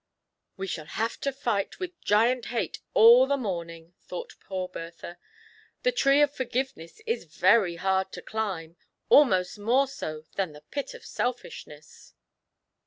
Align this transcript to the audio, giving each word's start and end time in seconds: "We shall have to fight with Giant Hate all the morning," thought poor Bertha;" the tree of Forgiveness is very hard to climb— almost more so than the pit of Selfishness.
"We 0.57 0.65
shall 0.65 0.87
have 0.87 1.19
to 1.19 1.31
fight 1.31 1.77
with 1.77 2.01
Giant 2.01 2.45
Hate 2.45 2.79
all 2.95 3.27
the 3.27 3.37
morning," 3.37 3.93
thought 4.01 4.33
poor 4.39 4.67
Bertha;" 4.67 5.19
the 5.83 5.91
tree 5.91 6.23
of 6.23 6.33
Forgiveness 6.33 7.01
is 7.05 7.25
very 7.25 7.75
hard 7.75 8.11
to 8.13 8.23
climb— 8.23 8.77
almost 9.09 9.59
more 9.59 9.85
so 9.87 10.23
than 10.33 10.53
the 10.53 10.61
pit 10.71 10.95
of 10.95 11.05
Selfishness. 11.05 12.15